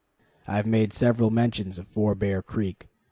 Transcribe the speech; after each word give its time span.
I 0.47 0.55
have 0.55 0.65
made 0.65 0.93
several 0.93 1.29
mentions 1.29 1.77
of 1.77 1.87
Four 1.87 2.15
Bear 2.15 2.41
Creek. 2.41 2.87